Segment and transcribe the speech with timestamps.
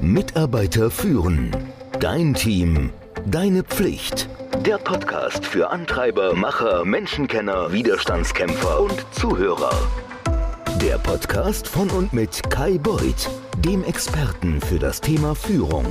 [0.00, 1.50] Mitarbeiter führen.
[1.98, 2.92] Dein Team.
[3.26, 4.28] Deine Pflicht.
[4.64, 9.72] Der Podcast für Antreiber, Macher, Menschenkenner, Widerstandskämpfer und Zuhörer.
[10.80, 15.86] Der Podcast von und mit Kai Beuth, dem Experten für das Thema Führung.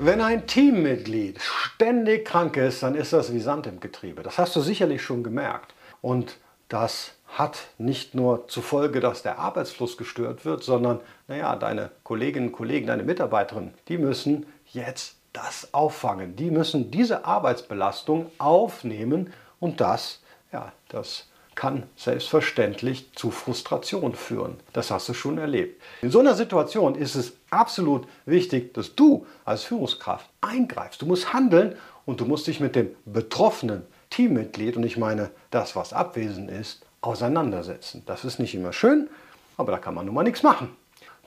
[0.00, 4.24] Wenn ein Teammitglied ständig krank ist, dann ist das wie Sand im Getriebe.
[4.24, 5.74] Das hast du sicherlich schon gemerkt.
[6.00, 6.38] Und
[6.68, 12.48] das hat nicht nur zur Folge, dass der Arbeitsfluss gestört wird, sondern, naja, deine Kolleginnen
[12.48, 16.36] und Kollegen, deine Mitarbeiterinnen, die müssen jetzt das auffangen.
[16.36, 20.20] Die müssen diese Arbeitsbelastung aufnehmen und das,
[20.52, 24.60] ja, das kann selbstverständlich zu Frustration führen.
[24.72, 25.82] Das hast du schon erlebt.
[26.02, 31.02] In so einer Situation ist es absolut wichtig, dass du als Führungskraft eingreifst.
[31.02, 31.74] Du musst handeln
[32.06, 36.84] und du musst dich mit dem betroffenen Teammitglied, und ich meine das, was abwesend ist,
[37.00, 38.02] auseinandersetzen.
[38.06, 39.08] Das ist nicht immer schön,
[39.56, 40.70] aber da kann man nun mal nichts machen.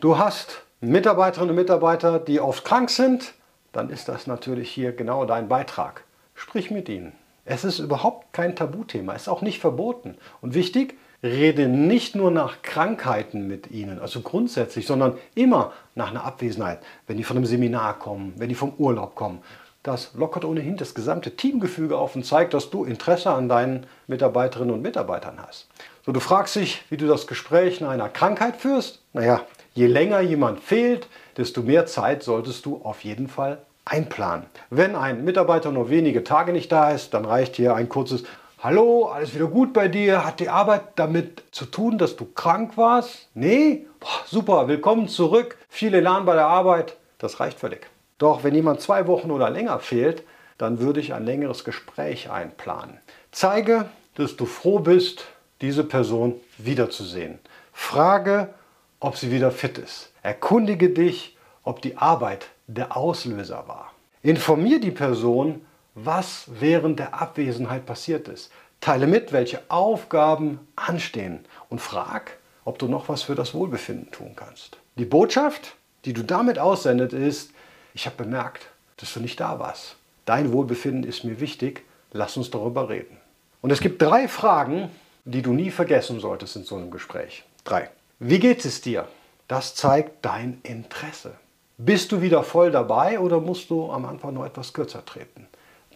[0.00, 3.34] Du hast Mitarbeiterinnen und Mitarbeiter, die oft krank sind,
[3.72, 6.04] dann ist das natürlich hier genau dein Beitrag.
[6.34, 7.12] Sprich mit ihnen.
[7.44, 10.16] Es ist überhaupt kein Tabuthema, es ist auch nicht verboten.
[10.40, 16.24] Und wichtig, rede nicht nur nach Krankheiten mit ihnen, also grundsätzlich, sondern immer nach einer
[16.24, 19.42] Abwesenheit, wenn die von einem Seminar kommen, wenn die vom Urlaub kommen.
[19.82, 24.74] Das lockert ohnehin das gesamte Teamgefüge auf und zeigt, dass du Interesse an deinen Mitarbeiterinnen
[24.74, 25.68] und Mitarbeitern hast.
[26.04, 29.00] So, du fragst dich, wie du das Gespräch nach einer Krankheit führst.
[29.14, 29.40] Naja,
[29.72, 31.08] je länger jemand fehlt,
[31.38, 34.44] desto mehr Zeit solltest du auf jeden Fall einplanen.
[34.68, 38.24] Wenn ein Mitarbeiter nur wenige Tage nicht da ist, dann reicht hier ein kurzes
[38.62, 40.26] Hallo, alles wieder gut bei dir?
[40.26, 43.28] Hat die Arbeit damit zu tun, dass du krank warst?
[43.32, 43.86] Nee?
[43.98, 45.56] Boah, super, willkommen zurück.
[45.70, 46.98] Viel Elan bei der Arbeit.
[47.16, 47.86] Das reicht völlig.
[48.20, 50.24] Doch wenn jemand zwei Wochen oder länger fehlt,
[50.58, 52.98] dann würde ich ein längeres Gespräch einplanen.
[53.32, 55.24] Zeige, dass du froh bist,
[55.62, 57.38] diese Person wiederzusehen.
[57.72, 58.52] Frage,
[59.00, 60.12] ob sie wieder fit ist.
[60.22, 63.94] Erkundige dich, ob die Arbeit der Auslöser war.
[64.22, 65.62] Informier die Person,
[65.94, 68.52] was während der Abwesenheit passiert ist.
[68.82, 74.32] Teile mit, welche Aufgaben anstehen und frag, ob du noch was für das Wohlbefinden tun
[74.36, 74.76] kannst.
[74.96, 75.74] Die Botschaft,
[76.04, 77.52] die du damit aussendet, ist,
[77.94, 79.96] ich habe bemerkt, dass du nicht da warst.
[80.24, 83.16] Dein Wohlbefinden ist mir wichtig, lass uns darüber reden.
[83.62, 84.90] Und es gibt drei Fragen,
[85.24, 87.44] die du nie vergessen solltest in so einem Gespräch.
[87.64, 87.90] Drei.
[88.18, 89.08] Wie geht es dir?
[89.48, 91.34] Das zeigt dein Interesse.
[91.76, 95.46] Bist du wieder voll dabei oder musst du am Anfang noch etwas kürzer treten?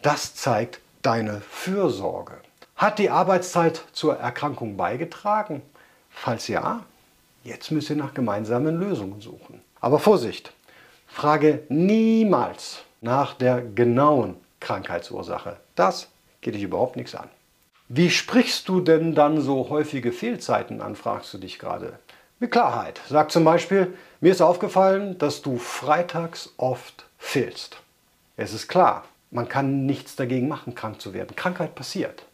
[0.03, 2.35] Das zeigt deine Fürsorge.
[2.77, 5.63] Hat die Arbeitszeit zur Erkrankung beigetragen?
[6.11, 6.85] Falls ja,
[7.45, 9.61] jetzt müsst ihr nach gemeinsamen Lösungen suchen.
[9.81, 10.53] Aber Vorsicht,
[11.15, 15.57] frage niemals nach der genauen Krankheitsursache.
[15.77, 16.09] Das
[16.41, 17.29] geht dich überhaupt nichts an.
[17.89, 21.99] Wie sprichst du denn dann so häufige Fehlzeiten an, fragst du dich gerade.
[22.41, 23.01] Mit Klarheit.
[23.09, 27.77] Sag zum Beispiel, mir ist aufgefallen, dass du freitags oft fehlst.
[28.37, 31.37] Es ist klar, man kann nichts dagegen machen, krank zu werden.
[31.37, 32.25] Krankheit passiert.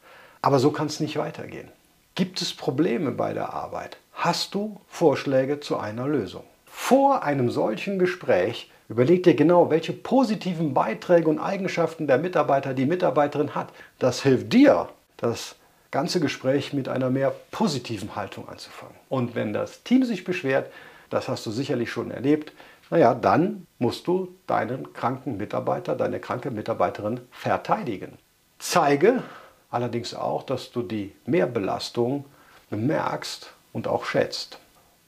[0.41, 1.69] Aber so kann es nicht weitergehen.
[2.15, 3.99] Gibt es Probleme bei der Arbeit?
[4.15, 6.45] Hast du Vorschläge zu einer Lösung?
[6.83, 12.87] Vor einem solchen Gespräch überleg dir genau, welche positiven Beiträge und Eigenschaften der Mitarbeiter die
[12.87, 13.69] Mitarbeiterin hat.
[14.01, 15.55] Das hilft dir, das
[15.93, 18.97] ganze Gespräch mit einer mehr positiven Haltung anzufangen.
[19.09, 20.73] Und wenn das Team sich beschwert,
[21.11, 22.53] das hast du sicherlich schon erlebt,
[22.89, 28.19] naja, dann musst du deinen kranken Mitarbeiter, deine kranke Mitarbeiterin verteidigen.
[28.59, 29.23] Zeige
[29.71, 32.25] allerdings auch, dass du die Mehrbelastung
[32.69, 34.59] bemerkst und auch schätzt.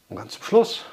[0.09, 0.85] Und ganz zum Schluss,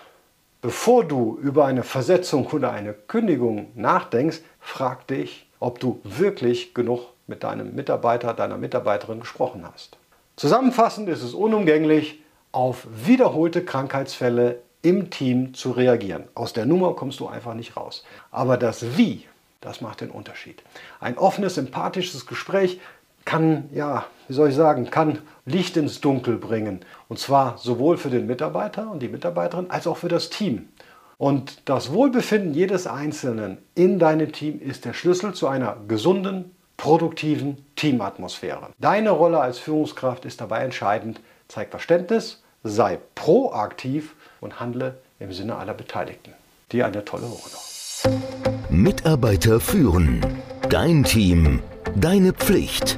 [0.61, 7.07] bevor du über eine Versetzung oder eine Kündigung nachdenkst, frag dich, ob du wirklich genug
[7.27, 9.97] mit deinem Mitarbeiter, deiner Mitarbeiterin gesprochen hast.
[10.35, 12.21] Zusammenfassend ist es unumgänglich,
[12.51, 16.23] auf wiederholte Krankheitsfälle im Team zu reagieren.
[16.33, 18.03] Aus der Nummer kommst du einfach nicht raus.
[18.31, 19.25] Aber das Wie,
[19.61, 20.63] das macht den Unterschied.
[20.99, 22.79] Ein offenes, sympathisches Gespräch
[23.25, 26.81] kann, ja, wie soll ich sagen, kann Licht ins Dunkel bringen.
[27.07, 30.69] Und zwar sowohl für den Mitarbeiter und die Mitarbeiterin als auch für das Team.
[31.17, 37.57] Und das Wohlbefinden jedes Einzelnen in deinem Team ist der Schlüssel zu einer gesunden, produktiven
[37.75, 38.69] Teamatmosphäre.
[38.79, 41.19] Deine Rolle als Führungskraft ist dabei entscheidend.
[41.49, 46.33] Zeig Verständnis, sei proaktiv und handle im Sinne aller Beteiligten.
[46.71, 48.69] Dir eine tolle Woche noch.
[48.69, 50.25] Mitarbeiter führen.
[50.69, 51.61] Dein Team.
[51.95, 52.97] Deine Pflicht.